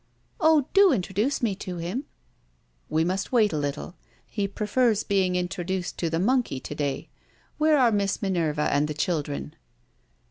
"Oh, 0.39 0.65
do 0.73 0.91
introduce 0.91 1.43
me 1.43 1.53
to 1.57 1.77
him!" 1.77 2.05
"We 2.89 3.03
must 3.03 3.31
wait 3.31 3.53
a 3.53 3.57
little. 3.59 3.93
He 4.25 4.47
prefers 4.47 5.03
being 5.03 5.35
introduced 5.35 5.99
to 5.99 6.09
the 6.09 6.17
monkey 6.19 6.59
to 6.59 6.73
day. 6.73 7.09
Where 7.59 7.77
are 7.77 7.91
Miss 7.91 8.19
Minerva 8.19 8.63
and 8.63 8.87
the 8.87 8.95
children?" 8.95 9.53